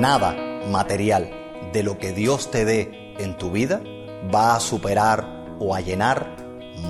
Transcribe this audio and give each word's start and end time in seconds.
Nada 0.00 0.34
material 0.70 1.30
de 1.72 1.82
lo 1.82 1.98
que 1.98 2.12
Dios 2.12 2.50
te 2.50 2.64
dé 2.64 3.14
en 3.18 3.36
tu 3.36 3.50
vida 3.50 3.82
va 4.34 4.56
a 4.56 4.60
superar 4.60 5.56
o 5.58 5.74
a 5.74 5.80
llenar 5.80 6.36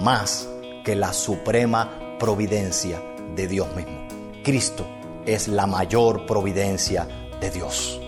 más 0.03 0.49
que 0.85 0.95
la 0.95 1.13
suprema 1.13 2.17
providencia 2.19 3.03
de 3.35 3.49
Dios 3.49 3.75
mismo. 3.75 4.07
Cristo 4.45 4.87
es 5.27 5.49
la 5.49 5.67
mayor 5.67 6.27
providencia 6.27 7.09
de 7.41 7.51
Dios. 7.51 8.01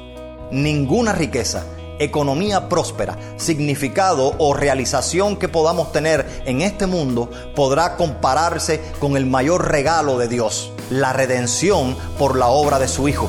Ninguna 0.50 1.12
riqueza, 1.12 1.64
economía 1.98 2.68
próspera, 2.68 3.16
significado 3.36 4.34
o 4.38 4.54
realización 4.54 5.36
que 5.36 5.48
podamos 5.48 5.90
tener 5.92 6.42
en 6.44 6.60
este 6.60 6.86
mundo 6.86 7.30
podrá 7.56 7.96
compararse 7.96 8.80
con 9.00 9.16
el 9.16 9.26
mayor 9.26 9.70
regalo 9.70 10.18
de 10.18 10.28
Dios, 10.28 10.72
la 10.90 11.12
redención 11.12 11.96
por 12.18 12.36
la 12.36 12.48
obra 12.48 12.78
de 12.78 12.86
su 12.86 13.08
Hijo. 13.08 13.28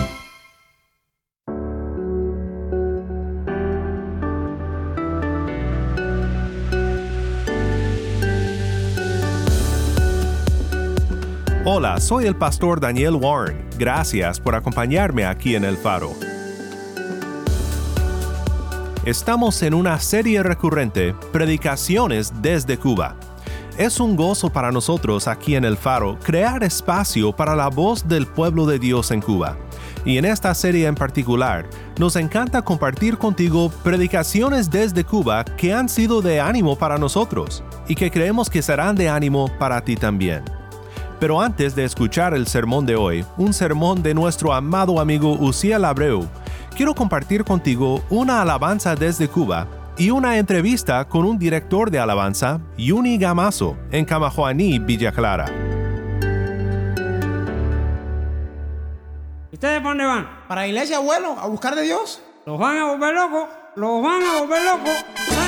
Hola, 11.63 11.99
soy 11.99 12.25
el 12.25 12.35
pastor 12.35 12.79
Daniel 12.79 13.13
Warren. 13.13 13.63
Gracias 13.77 14.39
por 14.39 14.55
acompañarme 14.55 15.25
aquí 15.25 15.53
en 15.53 15.63
El 15.63 15.77
Faro. 15.77 16.11
Estamos 19.05 19.61
en 19.61 19.75
una 19.75 19.99
serie 19.99 20.41
recurrente, 20.41 21.13
Predicaciones 21.31 22.33
desde 22.41 22.79
Cuba. 22.79 23.15
Es 23.77 23.99
un 23.99 24.15
gozo 24.15 24.49
para 24.49 24.71
nosotros 24.71 25.27
aquí 25.27 25.55
en 25.55 25.63
El 25.63 25.77
Faro 25.77 26.17
crear 26.23 26.63
espacio 26.63 27.31
para 27.31 27.55
la 27.55 27.67
voz 27.67 28.07
del 28.07 28.25
pueblo 28.25 28.65
de 28.65 28.79
Dios 28.79 29.11
en 29.11 29.21
Cuba. 29.21 29.55
Y 30.03 30.17
en 30.17 30.25
esta 30.25 30.55
serie 30.55 30.87
en 30.87 30.95
particular, 30.95 31.69
nos 31.99 32.15
encanta 32.15 32.63
compartir 32.63 33.19
contigo 33.19 33.71
predicaciones 33.83 34.71
desde 34.71 35.03
Cuba 35.03 35.45
que 35.45 35.75
han 35.75 35.89
sido 35.89 36.23
de 36.23 36.39
ánimo 36.39 36.75
para 36.75 36.97
nosotros 36.97 37.63
y 37.87 37.93
que 37.93 38.09
creemos 38.09 38.49
que 38.49 38.63
serán 38.63 38.95
de 38.95 39.09
ánimo 39.09 39.47
para 39.59 39.81
ti 39.81 39.95
también. 39.95 40.43
Pero 41.21 41.39
antes 41.39 41.75
de 41.75 41.83
escuchar 41.83 42.33
el 42.33 42.47
sermón 42.47 42.87
de 42.87 42.95
hoy, 42.95 43.23
un 43.37 43.53
sermón 43.53 44.01
de 44.01 44.15
nuestro 44.15 44.51
amado 44.53 44.99
amigo 44.99 45.33
Uciel 45.33 45.85
Abreu, 45.85 46.27
quiero 46.75 46.95
compartir 46.95 47.43
contigo 47.43 48.03
una 48.09 48.41
alabanza 48.41 48.95
desde 48.95 49.27
Cuba 49.27 49.67
y 49.99 50.09
una 50.09 50.39
entrevista 50.39 51.07
con 51.07 51.25
un 51.25 51.37
director 51.37 51.91
de 51.91 51.99
alabanza, 51.99 52.59
Yuni 52.75 53.19
Gamazo, 53.19 53.77
en 53.91 54.03
Camajuaní, 54.03 54.79
Villa 54.79 55.11
Clara. 55.11 55.45
¿Ustedes 59.51 59.77
para 59.77 59.89
dónde 59.89 60.05
van? 60.05 60.27
Para 60.47 60.61
la 60.61 60.67
iglesia, 60.69 60.97
abuelo, 60.97 61.37
a 61.39 61.45
buscar 61.45 61.75
de 61.75 61.83
Dios. 61.83 62.19
Los 62.47 62.57
van 62.57 62.77
a 62.77 62.85
volver 62.85 63.13
locos, 63.13 63.47
los 63.75 64.01
van 64.01 64.23
a 64.23 64.39
volver 64.39 64.63
locos. 64.63 65.40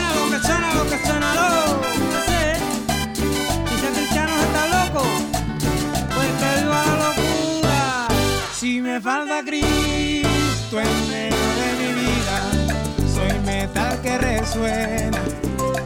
Me 8.93 9.01
falta 9.01 9.43
Cristo 9.43 10.79
en 10.79 11.07
medio 11.07 11.45
de 11.59 11.69
mi 11.79 11.93
vida, 12.01 12.37
soy 13.11 13.39
metal 13.39 13.99
que 14.03 14.19
resuena. 14.19 15.19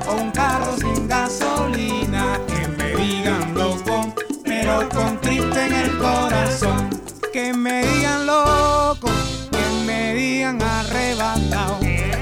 O 0.10 0.16
un 0.16 0.32
carro 0.32 0.76
sin 0.78 1.08
gasolina, 1.08 2.38
que 2.48 2.68
me 2.68 3.02
digan 3.02 3.54
loco, 3.54 4.14
pero 4.44 4.90
con 4.90 5.16
Cristo 5.18 5.58
en 5.58 5.74
el 5.74 5.98
corazón. 5.98 6.90
Que 7.32 7.54
me 7.54 7.86
digan 7.86 8.26
loco, 8.26 9.10
que 9.52 9.86
me 9.86 10.14
digan 10.14 10.62
arrebatado. 10.62 11.80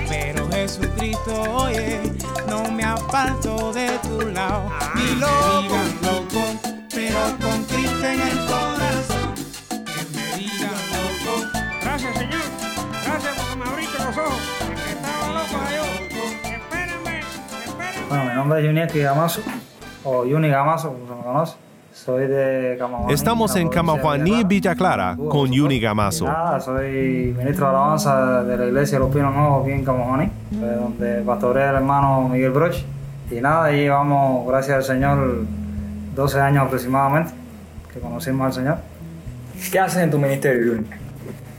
Pero 0.08 0.48
Jesucristo, 0.52 1.42
oye, 1.52 2.00
no 2.48 2.70
me 2.70 2.84
aparto 2.84 3.74
de 3.74 3.90
tu 4.04 4.22
lado. 4.22 4.72
Ni 4.94 5.16
loco, 5.16 5.64
digan 5.64 5.98
loco, 6.04 6.42
pero 6.94 7.22
con 7.42 7.64
Cristo 7.64 8.06
en 8.06 8.22
el 8.22 8.38
corazón. 8.38 8.55
Nombre 18.46 18.62
es 18.62 18.68
Juniaki 18.68 19.00
Gamazo, 19.00 19.42
o 20.04 20.24
Juni 20.24 20.50
Gamazo, 20.50 20.94
como 20.94 21.08
se 21.08 21.16
me 21.16 21.24
conoce. 21.24 21.56
Soy 21.92 22.28
de 22.28 22.76
Camajuaní. 22.78 23.14
Estamos 23.14 23.56
en 23.56 23.70
Camajuaní, 23.70 24.44
Villa 24.44 24.76
Clara, 24.76 25.18
con 25.18 25.52
Yuni 25.52 25.80
Gamazo. 25.80 26.26
Nada, 26.26 26.60
soy 26.60 27.34
ministro 27.36 27.66
de 27.66 27.76
alabanza 27.76 28.44
de 28.44 28.58
la 28.58 28.66
iglesia 28.68 29.00
de 29.00 29.06
los 29.06 29.14
Pinos 29.14 29.34
Nuevos 29.34 29.64
aquí 29.64 29.72
en 29.72 29.84
Camajuaní, 29.84 30.30
donde 30.52 31.22
pastorea 31.22 31.72
el 31.72 31.78
hermano 31.78 32.30
Miguel 32.30 32.52
Broch. 32.52 32.76
Y 33.32 33.42
nada, 33.42 33.64
ahí 33.64 33.78
llevamos, 33.78 34.46
gracias 34.48 34.78
al 34.78 34.84
Señor, 34.84 35.46
12 36.14 36.40
años 36.40 36.66
aproximadamente 36.68 37.34
que 37.92 38.00
conocimos 38.00 38.46
al 38.46 38.54
Señor. 38.54 38.78
¿Qué 39.72 39.80
haces 39.80 40.04
en 40.04 40.12
tu 40.12 40.20
ministerio, 40.20 40.74
Juni? 40.74 40.88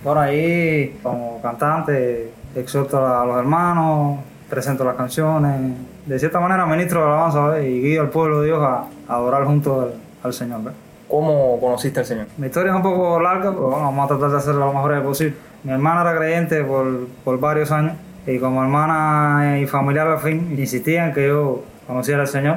Bueno, 0.05 0.21
ahí 0.21 1.01
como 1.03 1.41
cantante 1.43 2.31
exhorto 2.55 3.05
a 3.05 3.25
los 3.27 3.39
hermanos, 3.39 4.21
presento 4.49 4.85
las 4.85 4.97
canciones. 4.97 5.73
De 6.07 6.19
cierta 6.19 6.41
manera 6.41 6.67
ministro 6.67 7.01
de 7.01 7.07
alabanza 7.07 7.47
¿ves? 7.49 7.67
y 7.67 7.81
guío 7.81 8.03
al 8.03 8.11
pueblo 8.11 8.41
de 8.41 8.47
Dios 8.47 8.63
a, 8.63 8.85
a 9.09 9.15
adorar 9.17 9.45
junto 9.45 9.81
al, 9.83 9.95
al 10.23 10.33
Señor. 10.33 10.63
¿ves? 10.65 10.75
¿Cómo 11.09 11.59
conociste 11.61 12.01
al 12.01 12.07
Señor? 12.07 12.27
Mi 12.37 12.47
historia 12.47 12.71
es 12.73 12.77
un 12.77 12.83
poco 12.83 13.21
larga, 13.21 13.51
pero 13.51 13.69
bueno, 13.69 13.85
vamos 13.85 14.05
a 14.05 14.09
tratar 14.09 14.31
de 14.31 14.37
hacerlo 14.39 14.67
lo 14.67 14.73
mejor 14.73 15.03
posible. 15.03 15.35
Mi 15.65 15.73
hermana 15.73 16.03
era 16.03 16.17
creyente 16.17 16.63
por, 16.65 17.07
por 17.25 17.39
varios 17.41 17.71
años 17.73 17.93
y 18.27 18.39
como 18.39 18.63
hermana 18.63 19.59
y 19.61 19.67
familiar 19.67 20.07
al 20.09 20.19
fin 20.19 20.55
insistían 20.59 21.13
que 21.13 21.29
yo 21.29 21.63
conociera 21.87 22.23
al 22.23 22.29
Señor 22.29 22.57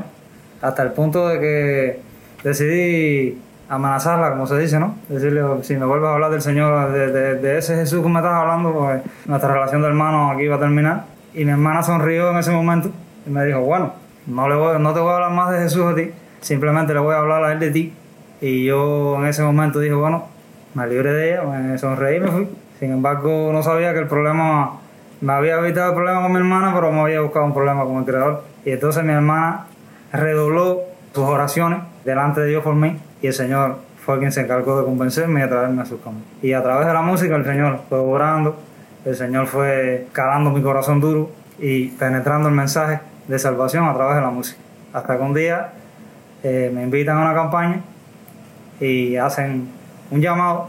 hasta 0.62 0.82
el 0.84 0.92
punto 0.94 1.28
de 1.28 1.40
que 1.40 2.00
decidí 2.44 3.40
amenazarla, 3.70 4.32
como 4.32 4.48
se 4.48 4.58
dice, 4.58 4.80
¿no? 4.80 4.96
Decirle, 5.10 5.44
si 5.62 5.76
me 5.78 5.86
vuelves 5.86 6.10
a 6.10 6.14
hablar 6.16 6.32
del 6.32 6.42
Señor, 6.42 6.92
de, 6.92 7.12
de- 7.12 7.36
de 7.36 7.58
ese 7.60 7.76
Jesús 7.76 8.02
que 8.02 8.10
me 8.10 8.20
estás 8.20 8.34
hablando, 8.34 8.74
pues 8.74 9.02
nuestra 9.28 9.54
relación 9.54 9.82
de 9.84 9.88
hermanos 9.90 10.36
aquí 10.36 10.48
va 10.48 10.56
a 10.56 10.60
terminar. 10.60 11.04
Y 11.34 11.46
mi 11.46 11.52
hermana 11.52 11.84
sonrió 11.84 12.32
en 12.32 12.38
ese 12.38 12.52
momento 12.52 12.92
y 13.26 13.30
me 13.30 13.46
dijo, 13.46 13.62
bueno, 13.62 13.94
no, 14.28 14.48
le 14.48 14.80
no 14.80 14.94
te 14.94 15.00
voy 15.00 15.12
a 15.12 15.16
hablar 15.16 15.32
más 15.32 15.52
de 15.52 15.60
Jesús 15.60 15.86
a 15.86 15.96
ti, 15.96 16.12
simplemente 16.42 16.94
le 16.94 17.00
voy 17.00 17.14
a 17.14 17.20
hablar 17.20 17.44
a 17.44 17.52
él 17.52 17.60
de 17.60 17.72
ti. 17.72 17.94
Y 18.42 18.66
yo 18.66 19.18
en 19.18 19.26
ese 19.26 19.44
momento 19.44 19.80
dije, 19.80 19.94
bueno, 19.94 20.26
me 20.74 20.88
libré 20.88 21.14
de 21.14 21.34
ella, 21.34 21.44
me 21.44 21.78
sonreí 21.78 22.18
y 22.18 22.20
me 22.20 22.28
fui. 22.28 22.48
Sin 22.80 22.92
embargo, 22.92 23.52
no 23.52 23.62
sabía 23.62 23.94
que 23.94 24.00
el 24.00 24.08
problema, 24.08 24.80
me 25.22 25.34
había 25.34 25.60
evitado 25.60 25.90
el 25.90 25.96
problema 25.96 26.22
con 26.22 26.32
mi 26.32 26.38
hermana, 26.38 26.74
pero 26.74 26.92
me 26.92 27.02
había 27.02 27.22
buscado 27.22 27.46
un 27.46 27.54
problema 27.54 27.84
con 27.84 27.98
el 27.98 28.06
Creador. 28.06 28.44
Y 28.66 28.72
entonces 28.72 29.04
mi 29.04 29.12
hermana 29.12 29.66
redobló 30.14 30.80
sus 31.14 31.24
oraciones 31.24 31.80
delante 32.06 32.42
de 32.42 32.48
Dios 32.48 32.64
por 32.64 32.76
mí 32.76 32.98
y 33.22 33.28
el 33.28 33.34
Señor 33.34 33.78
fue 33.98 34.20
quien 34.20 34.32
se 34.32 34.42
encargó 34.42 34.80
de 34.80 34.86
convencerme 34.86 35.40
y 35.40 35.44
de 35.44 35.50
traerme 35.50 35.82
a 35.82 35.86
sus 35.86 36.00
caminos. 36.02 36.26
Y 36.42 36.54
a 36.54 36.64
través 36.64 36.88
de 36.88 36.94
la 36.94 37.02
música 37.02 37.36
el 37.36 37.46
Señor 37.46 37.82
fue 37.90 38.00
orando, 38.00 38.58
el 39.10 39.16
Señor 39.16 39.48
fue 39.48 40.08
calando 40.12 40.52
mi 40.52 40.62
corazón 40.62 41.00
duro 41.00 41.32
y 41.58 41.88
penetrando 41.88 42.48
el 42.48 42.54
mensaje 42.54 43.00
de 43.28 43.40
salvación 43.40 43.88
a 43.88 43.94
través 43.96 44.16
de 44.18 44.22
la 44.22 44.30
música. 44.30 44.60
Hasta 44.94 45.18
que 45.18 45.24
un 45.24 45.34
día 45.34 45.72
eh, 46.44 46.72
me 46.72 46.84
invitan 46.84 47.18
a 47.18 47.22
una 47.22 47.34
campaña 47.34 47.82
y 48.80 49.16
hacen 49.16 49.68
un 50.12 50.22
llamado 50.22 50.68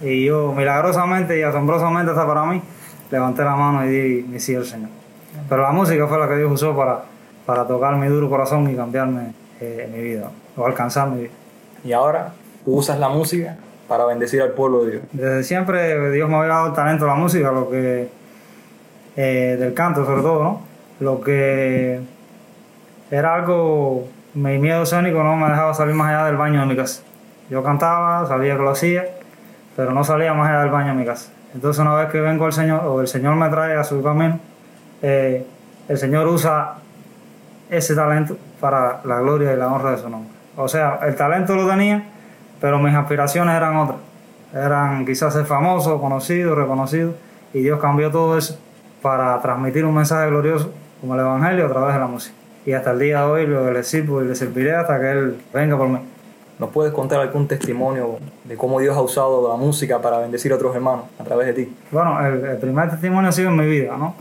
y 0.00 0.26
yo 0.26 0.52
milagrosamente 0.52 1.40
y 1.40 1.42
asombrosamente 1.42 2.12
hasta 2.12 2.24
para 2.24 2.44
mí 2.44 2.62
levanté 3.10 3.42
la 3.42 3.56
mano 3.56 3.84
y 3.84 3.88
di 3.88 4.22
mi 4.22 4.38
sí 4.38 4.54
al 4.54 4.64
Señor. 4.64 4.90
Pero 5.48 5.62
la 5.62 5.72
música 5.72 6.06
fue 6.06 6.20
la 6.20 6.28
que 6.28 6.36
Dios 6.36 6.52
usó 6.52 6.76
para, 6.76 7.02
para 7.44 7.66
tocar 7.66 7.96
mi 7.96 8.06
duro 8.06 8.30
corazón 8.30 8.70
y 8.70 8.76
cambiarme 8.76 9.32
eh, 9.60 9.90
mi 9.92 10.02
vida 10.02 10.30
o 10.56 10.64
alcanzar 10.64 11.08
mi 11.08 11.22
vida. 11.22 11.32
Y 11.82 11.92
ahora 11.92 12.32
usas 12.64 13.00
la 13.00 13.08
música 13.08 13.56
para 13.88 14.04
bendecir 14.04 14.42
al 14.42 14.50
pueblo 14.50 14.84
de 14.84 14.92
Dios. 14.92 15.02
Desde 15.12 15.44
siempre 15.44 16.10
Dios 16.10 16.28
me 16.28 16.36
había 16.36 16.48
dado 16.48 16.66
el 16.68 16.72
talento 16.72 17.04
de 17.04 17.10
la 17.10 17.16
música, 17.16 17.52
lo 17.52 17.70
que 17.70 18.08
eh, 19.16 19.56
del 19.58 19.74
canto 19.74 20.04
sobre 20.04 20.22
todo, 20.22 20.42
¿no? 20.42 20.60
Lo 21.00 21.20
que 21.20 22.00
era 23.10 23.34
algo, 23.34 24.08
mi 24.34 24.58
miedo 24.58 24.82
escénico 24.82 25.22
no 25.22 25.36
me 25.36 25.48
dejaba 25.48 25.72
salir 25.74 25.94
más 25.94 26.08
allá 26.08 26.26
del 26.26 26.36
baño 26.36 26.60
de 26.60 26.66
mi 26.66 26.76
casa. 26.76 27.02
Yo 27.48 27.62
cantaba, 27.62 28.26
sabía 28.26 28.56
que 28.56 28.62
lo 28.62 28.70
hacía, 28.70 29.06
pero 29.76 29.92
no 29.92 30.02
salía 30.04 30.34
más 30.34 30.48
allá 30.50 30.60
del 30.60 30.70
baño 30.70 30.88
de 30.88 30.94
mi 30.94 31.04
casa. 31.04 31.30
Entonces 31.54 31.80
una 31.80 31.94
vez 31.94 32.10
que 32.10 32.20
vengo 32.20 32.44
al 32.44 32.52
Señor, 32.52 32.80
o 32.84 33.00
el 33.00 33.08
Señor 33.08 33.36
me 33.36 33.48
trae 33.48 33.76
a 33.76 33.84
su 33.84 34.02
camino, 34.02 34.38
eh, 35.00 35.46
el 35.88 35.98
Señor 35.98 36.26
usa 36.26 36.74
ese 37.70 37.94
talento 37.94 38.36
para 38.60 39.00
la 39.04 39.20
gloria 39.20 39.52
y 39.52 39.56
la 39.56 39.68
honra 39.68 39.92
de 39.92 39.98
su 39.98 40.10
nombre. 40.10 40.32
O 40.56 40.68
sea, 40.68 40.98
el 41.02 41.14
talento 41.14 41.54
lo 41.54 41.68
tenía, 41.68 42.04
pero 42.60 42.78
mis 42.78 42.94
aspiraciones 42.94 43.54
eran 43.54 43.76
otras. 43.76 43.98
Eran 44.52 45.04
quizás 45.04 45.34
ser 45.34 45.44
famoso, 45.44 46.00
conocido, 46.00 46.54
reconocido, 46.54 47.14
y 47.52 47.60
Dios 47.60 47.80
cambió 47.80 48.10
todo 48.10 48.38
eso 48.38 48.58
para 49.02 49.40
transmitir 49.40 49.84
un 49.84 49.94
mensaje 49.94 50.28
glorioso 50.28 50.72
como 51.00 51.14
el 51.14 51.20
Evangelio 51.20 51.66
a 51.66 51.68
través 51.68 51.94
de 51.94 52.00
la 52.00 52.06
música. 52.06 52.34
Y 52.64 52.72
hasta 52.72 52.92
el 52.92 52.98
día 52.98 53.20
de 53.20 53.26
hoy 53.26 53.46
le 53.46 53.82
sirvo 53.82 54.22
y 54.22 54.26
le 54.26 54.34
serviré 54.34 54.74
hasta 54.74 54.98
que 54.98 55.10
Él 55.10 55.36
venga 55.52 55.76
por 55.76 55.88
mí. 55.88 56.00
¿Nos 56.58 56.70
puedes 56.70 56.92
contar 56.92 57.20
algún 57.20 57.46
testimonio 57.46 58.18
de 58.44 58.56
cómo 58.56 58.80
Dios 58.80 58.96
ha 58.96 59.02
usado 59.02 59.48
la 59.48 59.56
música 59.56 60.00
para 60.00 60.18
bendecir 60.18 60.52
a 60.52 60.56
otros 60.56 60.74
hermanos 60.74 61.04
a 61.18 61.24
través 61.24 61.48
de 61.48 61.52
ti? 61.52 61.76
Bueno, 61.90 62.18
el, 62.26 62.44
el 62.44 62.56
primer 62.56 62.90
testimonio 62.90 63.28
ha 63.28 63.32
sido 63.32 63.50
en 63.50 63.56
mi 63.56 63.66
vida, 63.66 63.96
¿no? 63.98 64.14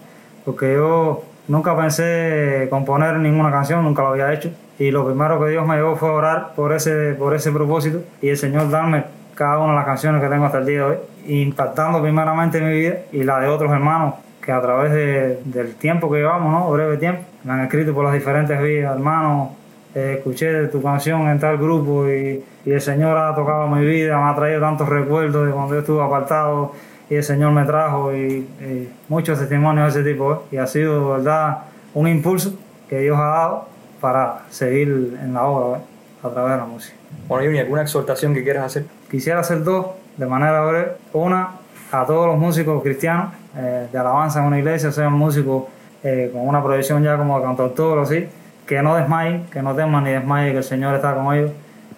Porque 0.43 0.73
yo 0.73 1.23
nunca 1.47 1.75
pensé 1.77 2.67
componer 2.69 3.15
ninguna 3.17 3.51
canción, 3.51 3.83
nunca 3.83 4.01
lo 4.01 4.09
había 4.09 4.33
hecho. 4.33 4.51
Y 4.77 4.91
lo 4.91 5.05
primero 5.05 5.39
que 5.39 5.51
Dios 5.51 5.65
me 5.65 5.75
llevó 5.75 5.95
fue 5.95 6.09
orar 6.09 6.53
por 6.55 6.73
ese, 6.73 7.13
por 7.13 7.33
ese 7.33 7.51
propósito 7.51 8.01
y 8.21 8.29
el 8.29 8.37
Señor 8.37 8.69
darme 8.69 9.05
cada 9.33 9.59
una 9.59 9.71
de 9.71 9.75
las 9.75 9.85
canciones 9.85 10.21
que 10.21 10.27
tengo 10.27 10.45
hasta 10.45 10.59
el 10.59 10.65
día 10.65 10.77
de 10.77 10.83
hoy, 10.83 10.97
impactando 11.27 12.01
primeramente 12.01 12.59
mi 12.61 12.73
vida 12.73 12.95
y 13.11 13.23
la 13.23 13.39
de 13.39 13.47
otros 13.47 13.71
hermanos 13.71 14.15
que 14.41 14.51
a 14.51 14.61
través 14.61 14.91
de, 14.91 15.39
del 15.45 15.75
tiempo 15.75 16.09
que 16.11 16.19
llevamos, 16.19 16.51
¿no? 16.51 16.71
breve 16.71 16.97
tiempo, 16.97 17.23
me 17.43 17.53
han 17.53 17.61
escrito 17.61 17.93
por 17.93 18.05
las 18.05 18.13
diferentes 18.13 18.61
vías, 18.61 18.93
hermanos, 18.93 19.49
eh, 19.95 20.15
escuché 20.17 20.67
tu 20.67 20.81
canción 20.83 21.27
en 21.29 21.39
tal 21.39 21.57
grupo 21.57 22.07
y, 22.07 22.43
y, 22.65 22.71
el 22.71 22.81
Señor 22.81 23.17
ha 23.17 23.33
tocado 23.33 23.67
mi 23.67 23.83
vida, 23.85 24.17
me 24.17 24.29
ha 24.29 24.35
traído 24.35 24.59
tantos 24.59 24.87
recuerdos 24.87 25.47
de 25.47 25.53
cuando 25.53 25.73
yo 25.73 25.79
estuve 25.79 26.03
apartado 26.03 26.73
y 27.09 27.15
el 27.15 27.23
Señor 27.23 27.53
me 27.53 27.63
trajo 27.65 28.13
y, 28.13 28.47
y 28.61 28.93
muchos 29.07 29.39
testimonios 29.39 29.93
de 29.93 30.01
ese 30.01 30.11
tipo 30.11 30.33
¿eh? 30.33 30.37
y 30.51 30.57
ha 30.57 30.67
sido, 30.67 31.11
verdad, 31.11 31.59
un 31.93 32.07
impulso 32.07 32.53
que 32.89 32.99
Dios 32.99 33.17
ha 33.17 33.25
dado 33.25 33.74
para 33.99 34.39
seguir 34.49 35.17
en 35.21 35.33
la 35.33 35.45
obra 35.45 35.79
¿eh? 35.79 35.81
a 36.23 36.29
través 36.29 36.51
de 36.51 36.57
la 36.57 36.65
música. 36.65 36.95
Bueno, 37.27 37.45
Juni, 37.45 37.59
¿alguna 37.59 37.81
exhortación 37.81 38.33
que 38.33 38.43
quieras 38.43 38.65
hacer? 38.65 38.85
Quisiera 39.09 39.39
hacer 39.39 39.63
dos 39.63 39.87
de 40.17 40.25
manera 40.25 40.61
breve. 40.65 40.93
Una, 41.13 41.49
a 41.91 42.05
todos 42.05 42.27
los 42.27 42.37
músicos 42.37 42.81
cristianos 42.83 43.33
eh, 43.57 43.87
de 43.91 43.97
alabanza 43.97 44.39
en 44.39 44.45
una 44.45 44.59
iglesia, 44.59 44.91
sean 44.91 45.13
músicos 45.13 45.65
eh, 46.03 46.29
con 46.31 46.47
una 46.47 46.63
proyección 46.63 47.03
ya 47.03 47.17
como 47.17 47.39
de 47.39 47.45
cantautor 47.45 47.97
o 47.97 48.01
así, 48.01 48.27
que 48.65 48.81
no 48.81 48.95
desmayen, 48.95 49.45
que 49.51 49.61
no 49.61 49.75
teman 49.75 50.03
ni 50.03 50.11
desmayen, 50.11 50.51
que 50.51 50.57
el 50.59 50.63
Señor 50.63 50.95
está 50.95 51.15
con 51.15 51.33
ellos 51.33 51.51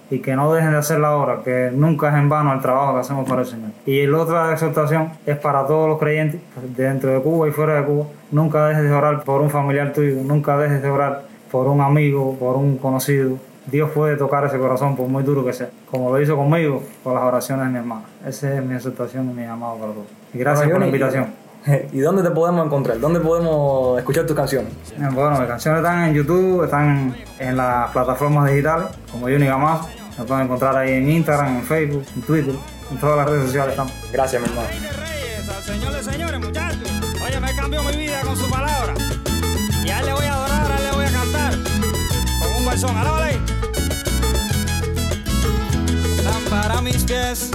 y 0.09 0.19
que 0.19 0.35
no 0.35 0.53
dejen 0.53 0.71
de 0.71 0.77
hacer 0.77 0.99
la 0.99 1.15
obra, 1.15 1.41
que 1.44 1.69
nunca 1.73 2.09
es 2.09 2.15
en 2.15 2.29
vano 2.29 2.53
el 2.53 2.61
trabajo 2.61 2.94
que 2.94 2.99
hacemos 3.01 3.27
para 3.27 3.41
el 3.41 3.47
Señor. 3.47 3.71
Y 3.85 4.05
la 4.07 4.19
otra 4.19 4.53
exhortación 4.53 5.11
es 5.25 5.38
para 5.38 5.65
todos 5.65 5.89
los 5.89 5.99
creyentes, 5.99 6.39
dentro 6.77 7.11
de 7.11 7.19
Cuba 7.21 7.47
y 7.47 7.51
fuera 7.51 7.75
de 7.75 7.83
Cuba, 7.83 8.05
nunca 8.31 8.67
dejes 8.67 8.83
de 8.83 8.91
orar 8.91 9.23
por 9.23 9.41
un 9.41 9.49
familiar 9.49 9.91
tuyo, 9.91 10.15
nunca 10.23 10.57
dejes 10.57 10.81
de 10.81 10.89
orar 10.89 11.23
por 11.51 11.67
un 11.67 11.81
amigo, 11.81 12.35
por 12.39 12.55
un 12.55 12.77
conocido. 12.77 13.38
Dios 13.65 13.91
puede 13.91 14.15
tocar 14.15 14.45
ese 14.45 14.57
corazón 14.57 14.95
por 14.95 15.07
muy 15.07 15.23
duro 15.23 15.44
que 15.44 15.51
sea, 15.51 15.69
como 15.91 16.09
lo 16.09 16.21
hizo 16.21 16.38
conmigo 16.38 16.81
con 17.03 17.13
las 17.15 17.23
oraciones 17.23 17.65
de 17.65 17.71
mi 17.71 17.77
hermano. 17.79 18.03
Esa 18.25 18.55
es 18.55 18.63
mi 18.63 18.75
exhortación 18.75 19.29
y 19.29 19.33
mi 19.33 19.44
llamado 19.44 19.75
para 19.75 19.91
todos. 19.91 20.07
Y 20.33 20.38
gracias 20.38 20.69
por 20.69 20.79
la 20.79 20.85
invitación. 20.85 21.47
¿Y 21.91 21.99
dónde 21.99 22.23
te 22.23 22.31
podemos 22.31 22.65
encontrar? 22.65 22.99
¿Dónde 22.99 23.19
podemos 23.19 23.99
escuchar 23.99 24.25
tus 24.25 24.35
canciones? 24.35 24.71
Bueno, 24.97 25.39
mis 25.39 25.47
canciones 25.47 25.81
están 25.81 26.09
en 26.09 26.13
YouTube, 26.13 26.63
están 26.63 27.15
en 27.39 27.57
las 27.57 27.91
plataformas 27.91 28.49
digitales, 28.49 28.88
como 29.11 29.27
Juni 29.27 29.45
Gamazo. 29.45 29.89
Me 30.17 30.23
pueden 30.23 30.45
encontrar 30.45 30.77
ahí 30.77 30.94
en 30.94 31.09
Instagram, 31.09 31.57
en 31.57 31.63
Facebook, 31.63 32.05
en 32.15 32.21
Twitter, 32.21 32.55
en 32.89 32.97
todas 32.97 33.17
las 33.17 33.29
redes 33.29 33.45
sociales 33.47 33.71
estamos. 33.71 33.94
Gracias, 34.11 34.41
mi 34.41 34.47
hermano. 34.47 34.67
Señores, 35.61 36.05
señores, 36.05 36.39
muchachos. 36.39 36.89
Oye, 37.23 37.39
me 37.39 37.55
cambió 37.55 37.83
mi 37.83 37.97
vida 37.97 38.21
con 38.21 38.35
su 38.35 38.49
palabra. 38.49 38.66
Un 42.77 42.83
balsón, 42.83 42.97
alábale. 42.97 43.39
Lámpara 46.24 46.79
mis 46.79 47.03
pies, 47.06 47.50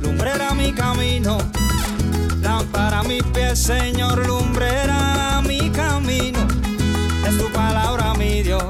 lumbrera 0.00 0.54
mi 0.54 0.72
camino. 0.72 1.36
Lámpara 2.40 3.02
mis 3.02 3.22
pies, 3.22 3.58
Señor, 3.58 4.26
lumbrera 4.26 5.42
mi 5.46 5.70
camino. 5.70 6.38
Es 7.28 7.36
tu 7.36 7.52
palabra, 7.52 8.14
mi 8.14 8.42
Dios, 8.42 8.64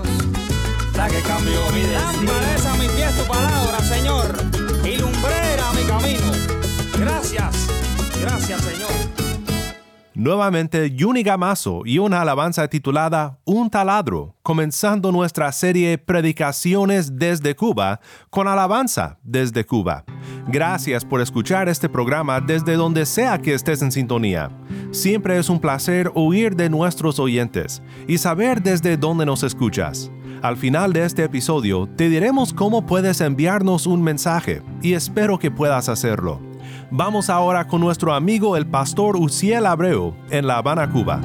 la 0.97 1.07
que 1.07 1.21
cambió 1.23 1.61
mi 1.73 1.83
destino. 1.83 2.33
Lámpara 2.33 2.73
a 2.73 2.77
mis 2.77 2.91
pies 2.91 3.17
tu 3.17 3.25
palabra, 3.25 3.79
Señor, 3.79 4.35
y 4.85 4.97
lumbrera 4.97 5.73
mi 5.73 5.85
camino. 5.85 6.33
Gracias, 6.99 7.55
gracias, 8.21 8.61
Señor. 8.61 9.14
Nuevamente 10.25 10.91
Yuni 10.91 11.23
Gamazo 11.23 11.83
y 11.85 11.99
una 11.99 12.23
alabanza 12.23 12.67
titulada 12.67 13.41
Un 13.45 13.69
taladro, 13.69 14.35
comenzando 14.43 15.13
nuestra 15.13 15.53
serie 15.53 15.99
Predicaciones 15.99 17.19
desde 17.19 17.55
Cuba 17.55 18.01
con 18.31 18.49
alabanza 18.49 19.19
desde 19.23 19.67
Cuba. 19.67 20.07
Gracias 20.49 21.05
por 21.05 21.21
escuchar 21.21 21.69
este 21.69 21.91
programa 21.91 22.41
desde 22.41 22.73
donde 22.73 23.05
sea 23.05 23.37
que 23.37 23.53
estés 23.53 23.83
en 23.83 23.93
sintonía. 23.93 24.49
Siempre 24.93 25.37
es 25.39 25.51
un 25.51 25.61
placer 25.61 26.11
oír 26.15 26.57
de 26.57 26.71
nuestros 26.71 27.19
oyentes 27.19 27.83
y 28.09 28.17
saber 28.17 28.63
desde 28.63 28.97
dónde 28.97 29.27
nos 29.27 29.43
escuchas. 29.43 30.11
Al 30.41 30.57
final 30.57 30.95
de 30.95 31.05
este 31.05 31.25
episodio 31.25 31.87
te 31.97 32.09
diremos 32.09 32.55
cómo 32.55 32.87
puedes 32.87 33.21
enviarnos 33.21 33.87
un 33.87 34.03
mensaje 34.03 34.63
y 34.81 34.95
espero 34.95 35.39
que 35.39 35.51
puedas 35.51 35.91
hacerlo. 35.91 36.54
Vamos 36.91 37.31
ahora 37.31 37.67
con 37.67 37.81
nuestro 37.81 38.15
amigo 38.15 38.57
el 38.57 38.67
pastor 38.67 39.17
Uciel 39.17 39.67
Abreu 39.67 40.15
en 40.31 40.47
La 40.47 40.59
Habana, 40.59 40.91
Cuba. 40.91 41.21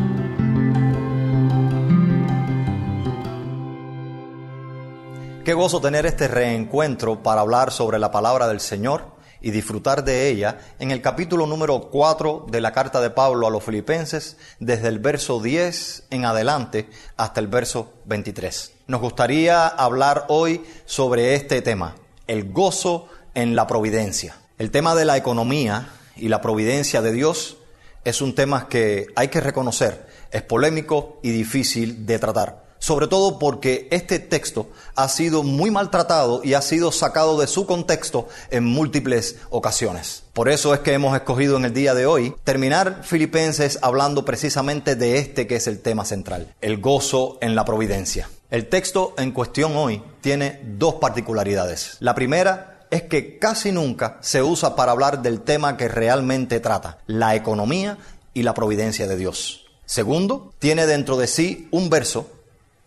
Qué 5.43 5.53
gozo 5.53 5.81
tener 5.81 6.05
este 6.05 6.27
reencuentro 6.27 7.21
para 7.23 7.41
hablar 7.41 7.71
sobre 7.71 7.99
la 7.99 8.11
palabra 8.11 8.47
del 8.47 8.59
Señor 8.59 9.17
y 9.41 9.51
disfrutar 9.51 10.03
de 10.03 10.29
ella 10.29 10.59
en 10.79 10.91
el 10.91 11.01
capítulo 11.01 11.45
número 11.45 11.89
4 11.89 12.45
de 12.49 12.61
la 12.61 12.71
carta 12.71 13.01
de 13.01 13.09
Pablo 13.09 13.47
a 13.47 13.49
los 13.49 13.63
filipenses, 13.63 14.37
desde 14.59 14.87
el 14.89 14.99
verso 14.99 15.41
10 15.41 16.07
en 16.09 16.25
adelante 16.25 16.89
hasta 17.17 17.39
el 17.39 17.47
verso 17.47 17.93
23. 18.05 18.73
Nos 18.87 19.01
gustaría 19.01 19.67
hablar 19.67 20.25
hoy 20.29 20.63
sobre 20.85 21.35
este 21.35 21.61
tema, 21.61 21.95
el 22.27 22.51
gozo 22.51 23.07
en 23.33 23.55
la 23.55 23.65
providencia. 23.67 24.35
El 24.59 24.71
tema 24.71 24.93
de 24.93 25.05
la 25.05 25.15
economía 25.15 25.87
y 26.17 26.27
la 26.27 26.41
providencia 26.41 27.01
de 27.01 27.13
Dios 27.13 27.57
es 28.03 28.21
un 28.21 28.35
tema 28.35 28.67
que 28.67 29.07
hay 29.15 29.29
que 29.29 29.39
reconocer, 29.39 30.05
es 30.31 30.41
polémico 30.41 31.19
y 31.23 31.31
difícil 31.31 32.05
de 32.05 32.19
tratar 32.19 32.69
sobre 32.79 33.07
todo 33.07 33.39
porque 33.39 33.87
este 33.91 34.19
texto 34.19 34.69
ha 34.95 35.09
sido 35.09 35.43
muy 35.43 35.69
maltratado 35.69 36.41
y 36.43 36.53
ha 36.53 36.61
sido 36.61 36.91
sacado 36.91 37.39
de 37.39 37.47
su 37.47 37.65
contexto 37.65 38.27
en 38.49 38.63
múltiples 38.63 39.35
ocasiones. 39.49 40.23
Por 40.33 40.49
eso 40.49 40.73
es 40.73 40.79
que 40.79 40.93
hemos 40.93 41.15
escogido 41.15 41.57
en 41.57 41.65
el 41.65 41.73
día 41.73 41.93
de 41.93 42.05
hoy 42.05 42.33
terminar 42.43 43.01
Filipenses 43.03 43.79
hablando 43.81 44.23
precisamente 44.25 44.95
de 44.95 45.17
este 45.17 45.45
que 45.45 45.57
es 45.57 45.67
el 45.67 45.81
tema 45.81 46.05
central, 46.05 46.53
el 46.61 46.79
gozo 46.79 47.37
en 47.41 47.53
la 47.53 47.65
providencia. 47.65 48.29
El 48.49 48.67
texto 48.67 49.13
en 49.17 49.31
cuestión 49.31 49.75
hoy 49.75 50.01
tiene 50.21 50.61
dos 50.63 50.95
particularidades. 50.95 51.97
La 51.99 52.15
primera 52.15 52.78
es 52.91 53.03
que 53.03 53.37
casi 53.39 53.71
nunca 53.71 54.17
se 54.21 54.41
usa 54.43 54.75
para 54.75 54.91
hablar 54.91 55.21
del 55.21 55.41
tema 55.41 55.77
que 55.77 55.87
realmente 55.87 56.59
trata, 56.59 56.99
la 57.07 57.35
economía 57.35 57.97
y 58.33 58.43
la 58.43 58.53
providencia 58.53 59.07
de 59.07 59.17
Dios. 59.17 59.65
Segundo, 59.85 60.53
tiene 60.59 60.85
dentro 60.85 61.17
de 61.17 61.27
sí 61.27 61.67
un 61.71 61.89
verso 61.89 62.27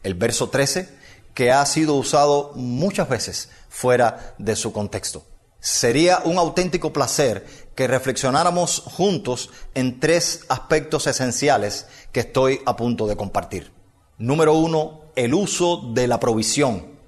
el 0.02 0.14
verso 0.14 0.48
13, 0.48 0.88
que 1.34 1.50
ha 1.50 1.64
sido 1.66 1.94
usado 1.94 2.52
muchas 2.54 3.08
veces 3.08 3.48
fuera 3.68 4.34
de 4.38 4.56
su 4.56 4.72
contexto. 4.72 5.24
Sería 5.60 6.20
un 6.24 6.38
auténtico 6.38 6.92
placer 6.92 7.46
que 7.74 7.86
reflexionáramos 7.86 8.82
juntos 8.84 9.50
en 9.74 10.00
tres 10.00 10.44
aspectos 10.48 11.06
esenciales 11.06 11.86
que 12.10 12.20
estoy 12.20 12.60
a 12.66 12.76
punto 12.76 13.06
de 13.06 13.16
compartir. 13.16 13.72
Número 14.18 14.54
uno, 14.54 15.02
el 15.14 15.34
uso 15.34 15.90
de 15.94 16.08
la 16.08 16.18
provisión 16.18 16.98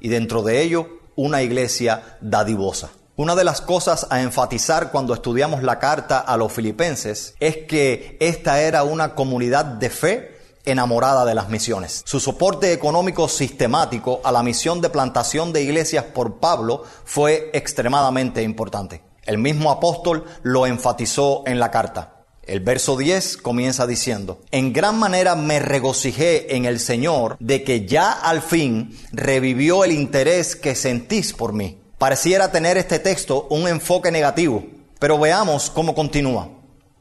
y 0.00 0.08
dentro 0.08 0.42
de 0.42 0.62
ello 0.62 0.97
una 1.18 1.42
iglesia 1.42 2.16
dadivosa. 2.20 2.90
Una 3.16 3.34
de 3.34 3.42
las 3.42 3.60
cosas 3.60 4.06
a 4.08 4.22
enfatizar 4.22 4.92
cuando 4.92 5.12
estudiamos 5.12 5.64
la 5.64 5.80
carta 5.80 6.20
a 6.20 6.36
los 6.36 6.52
filipenses 6.52 7.34
es 7.40 7.56
que 7.66 8.16
esta 8.20 8.62
era 8.62 8.84
una 8.84 9.16
comunidad 9.16 9.64
de 9.64 9.90
fe 9.90 10.38
enamorada 10.64 11.24
de 11.24 11.34
las 11.34 11.48
misiones. 11.48 12.02
Su 12.06 12.20
soporte 12.20 12.72
económico 12.72 13.28
sistemático 13.28 14.20
a 14.22 14.30
la 14.30 14.44
misión 14.44 14.80
de 14.80 14.90
plantación 14.90 15.52
de 15.52 15.62
iglesias 15.62 16.04
por 16.04 16.38
Pablo 16.38 16.84
fue 17.04 17.50
extremadamente 17.52 18.44
importante. 18.44 19.02
El 19.24 19.38
mismo 19.38 19.72
apóstol 19.72 20.24
lo 20.44 20.66
enfatizó 20.66 21.42
en 21.46 21.58
la 21.58 21.72
carta. 21.72 22.17
El 22.48 22.60
verso 22.60 22.96
10 22.96 23.36
comienza 23.36 23.86
diciendo, 23.86 24.40
en 24.52 24.72
gran 24.72 24.98
manera 24.98 25.34
me 25.34 25.58
regocijé 25.58 26.56
en 26.56 26.64
el 26.64 26.80
Señor 26.80 27.36
de 27.40 27.62
que 27.62 27.86
ya 27.86 28.10
al 28.10 28.40
fin 28.40 28.98
revivió 29.12 29.84
el 29.84 29.92
interés 29.92 30.56
que 30.56 30.74
sentís 30.74 31.34
por 31.34 31.52
mí. 31.52 31.78
Pareciera 31.98 32.50
tener 32.50 32.78
este 32.78 33.00
texto 33.00 33.46
un 33.50 33.68
enfoque 33.68 34.10
negativo, 34.10 34.64
pero 34.98 35.18
veamos 35.18 35.68
cómo 35.68 35.94
continúa, 35.94 36.48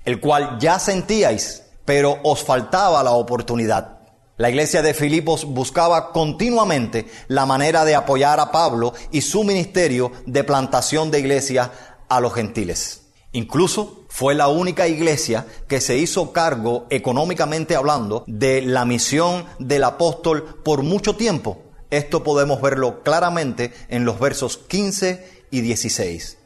el 0.04 0.20
cual 0.20 0.58
ya 0.60 0.80
sentíais, 0.80 1.64
pero 1.86 2.20
os 2.24 2.44
faltaba 2.44 3.02
la 3.02 3.12
oportunidad. 3.12 4.00
La 4.36 4.50
iglesia 4.50 4.82
de 4.82 4.94
Filipos 4.94 5.46
buscaba 5.46 6.12
continuamente 6.12 7.08
la 7.30 7.46
manera 7.46 7.86
de 7.86 7.96
apoyar 7.96 8.42
a 8.42 8.52
Pablo 8.52 8.94
y 9.14 9.22
su 9.22 9.46
ministerio 9.46 10.12
de 10.26 10.44
plantación 10.44 11.10
de 11.10 11.20
iglesia 11.20 11.72
a 12.10 12.20
los 12.20 12.34
gentiles. 12.34 13.04
Incluso 13.32 13.97
fue 14.18 14.34
la 14.34 14.48
única 14.48 14.88
iglesia 14.88 15.46
que 15.68 15.80
se 15.80 15.96
hizo 15.96 16.34
cargo, 16.34 16.88
económicamente 16.90 17.76
hablando, 17.76 18.24
de 18.26 18.64
la 18.64 18.84
misión 18.84 19.46
del 19.60 19.84
apóstol 19.84 20.60
por 20.66 20.82
mucho 20.82 21.16
tiempo. 21.16 21.62
Esto 21.92 22.24
podemos 22.24 22.60
verlo 22.60 23.04
claramente 23.04 23.72
en 23.90 24.06
los 24.06 24.20
versos 24.20 24.58
15 24.58 25.44
y 25.52 25.62
16. 25.62 26.40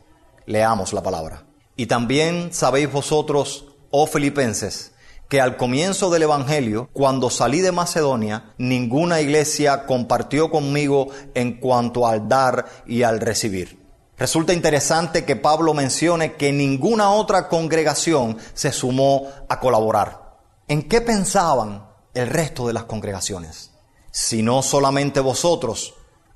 Leamos 0.47 0.91
la 0.91 1.01
palabra. 1.01 1.45
Y 1.77 1.85
también 1.85 2.49
sabéis 2.51 2.91
vosotros, 2.91 3.67
oh 3.89 4.05
filipenses, 4.05 4.91
que 5.29 5.39
al 5.39 5.55
comienzo 5.55 6.09
del 6.09 6.23
Evangelio, 6.23 6.89
cuando 6.91 7.29
salí 7.29 7.61
de 7.61 7.71
Macedonia, 7.71 8.53
ninguna 8.57 9.21
iglesia 9.21 9.85
compartió 9.85 10.51
conmigo 10.51 11.07
en 11.35 11.53
cuanto 11.61 12.05
al 12.05 12.27
dar 12.27 12.65
y 12.85 13.03
al 13.03 13.21
recibir. 13.21 13.80
Resulta 14.21 14.53
interesante 14.53 15.25
que 15.25 15.35
Pablo 15.35 15.73
mencione 15.73 16.35
que 16.35 16.51
ninguna 16.51 17.09
otra 17.09 17.49
congregación 17.49 18.37
se 18.53 18.71
sumó 18.71 19.27
a 19.49 19.59
colaborar. 19.59 20.37
¿En 20.67 20.87
qué 20.87 21.01
pensaban 21.01 21.89
el 22.13 22.27
resto 22.27 22.67
de 22.67 22.73
las 22.73 22.83
congregaciones? 22.83 23.71
Si 24.11 24.43
no 24.43 24.61
solamente 24.61 25.21
vosotros, 25.21 25.95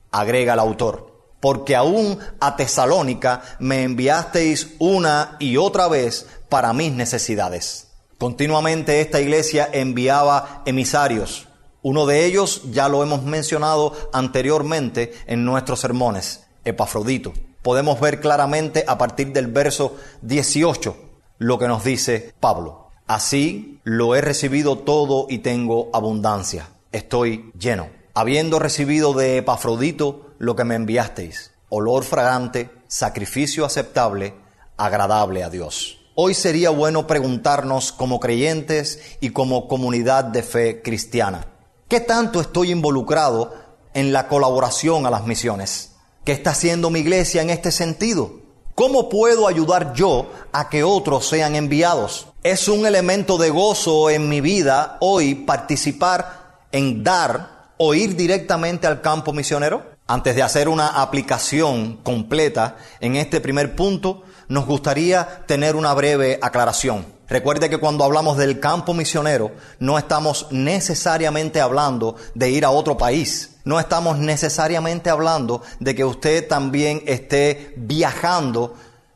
agrega 0.10 0.54
el 0.54 0.62
autor, 0.62 1.36
porque 1.40 1.76
aún 1.76 2.18
a 2.40 2.56
Tesalónica 2.56 3.44
me 3.60 3.84
enviasteis 3.84 4.70
una 4.80 5.38
y 5.40 5.58
otra 5.58 5.88
vez 5.88 6.26
para 6.50 6.74
mis 6.74 6.92
necesidades. 6.92 7.90
Continuamente 8.18 9.00
esta 9.00 9.22
iglesia 9.22 9.70
enviaba 9.72 10.64
emisarios. 10.66 11.50
Uno 11.84 12.08
de 12.08 12.26
ellos 12.26 12.64
ya 12.72 12.90
lo 12.90 13.04
hemos 13.04 13.22
mencionado 13.22 13.94
anteriormente 14.12 15.14
en 15.28 15.46
nuestros 15.46 15.82
sermones, 15.82 16.48
Epafrodito 16.64 17.32
podemos 17.66 18.00
ver 18.00 18.20
claramente 18.20 18.86
a 18.88 19.00
partir 19.00 19.34
del 19.34 19.48
verso 19.48 19.96
18 20.22 20.96
lo 21.40 21.58
que 21.58 21.68
nos 21.68 21.84
dice 21.84 22.32
Pablo. 22.40 22.92
Así 23.08 23.82
lo 23.84 24.16
he 24.16 24.22
recibido 24.22 24.78
todo 24.78 25.26
y 25.30 25.40
tengo 25.40 25.90
abundancia. 25.92 26.70
Estoy 26.92 27.52
lleno. 27.58 27.90
Habiendo 28.14 28.60
recibido 28.60 29.14
de 29.14 29.38
Epafrodito 29.38 30.36
lo 30.38 30.56
que 30.56 30.64
me 30.64 30.76
enviasteis, 30.76 31.54
olor 31.70 32.04
fragante, 32.04 32.70
sacrificio 32.88 33.66
aceptable, 33.66 34.36
agradable 34.78 35.44
a 35.44 35.50
Dios. 35.50 36.06
Hoy 36.14 36.36
sería 36.36 36.70
bueno 36.70 37.08
preguntarnos 37.08 37.92
como 37.92 38.20
creyentes 38.20 39.18
y 39.22 39.32
como 39.32 39.68
comunidad 39.68 40.26
de 40.26 40.44
fe 40.44 40.84
cristiana, 40.84 41.48
¿qué 41.88 42.00
tanto 42.00 42.42
estoy 42.42 42.70
involucrado 42.70 43.56
en 43.96 44.14
la 44.14 44.28
colaboración 44.28 45.08
a 45.08 45.10
las 45.10 45.26
misiones? 45.26 45.95
¿Qué 46.26 46.32
está 46.32 46.50
haciendo 46.50 46.90
mi 46.90 47.02
iglesia 47.02 47.44
en 47.44 47.52
este 47.52 47.72
sentido? 47.72 48.40
¿Cómo 48.74 49.10
puedo 49.10 49.48
ayudar 49.48 49.94
yo 49.94 50.32
a 50.52 50.70
que 50.70 50.84
otros 50.84 51.28
sean 51.28 51.56
enviados? 51.56 52.30
Es 52.42 52.68
un 52.68 52.88
elemento 52.88 53.38
de 53.38 53.52
gozo 53.52 54.10
en 54.10 54.28
mi 54.28 54.42
vida 54.42 54.98
hoy 55.02 55.36
participar 55.36 56.62
en 56.72 57.04
dar 57.04 57.74
o 57.78 57.94
ir 57.94 58.16
directamente 58.16 58.88
al 58.88 59.02
campo 59.02 59.34
misionero. 59.34 59.84
Antes 60.08 60.36
de 60.36 60.42
hacer 60.42 60.68
una 60.68 61.00
aplicación 61.00 61.98
completa 61.98 62.78
en 63.02 63.18
este 63.18 63.40
primer 63.40 63.76
punto, 63.76 64.24
nos 64.48 64.66
gustaría 64.66 65.46
tener 65.46 65.76
una 65.76 65.94
breve 65.94 66.40
aclaración. 66.42 67.06
Recuerde 67.28 67.70
que 67.70 67.78
cuando 67.78 68.04
hablamos 68.04 68.36
del 68.38 68.60
campo 68.60 68.96
misionero, 68.96 69.52
no 69.78 70.00
estamos 70.00 70.48
necesariamente 70.50 71.62
hablando 71.62 72.16
de 72.34 72.50
ir 72.50 72.66
a 72.66 72.72
otro 72.72 72.98
país. 72.98 73.55
No 73.66 73.80
estamos 73.80 74.20
necesariamente 74.20 75.10
hablando 75.10 75.64
de 75.80 75.96
que 75.96 76.06
usted 76.06 76.48
también 76.48 77.02
esté 77.08 77.74
viajando 77.76 78.76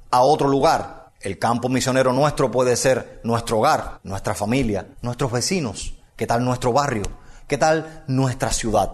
a 0.09 0.21
otro 0.21 0.47
lugar. 0.47 1.11
El 1.21 1.37
campo 1.37 1.69
misionero 1.69 2.13
nuestro 2.13 2.49
puede 2.49 2.75
ser 2.75 3.21
nuestro 3.23 3.59
hogar, 3.59 3.99
nuestra 4.03 4.33
familia, 4.33 4.87
nuestros 5.03 5.31
vecinos. 5.31 5.93
¿Qué 6.15 6.25
tal 6.25 6.43
nuestro 6.43 6.73
barrio? 6.73 7.03
¿Qué 7.47 7.59
tal 7.59 8.03
nuestra 8.07 8.51
ciudad? 8.51 8.93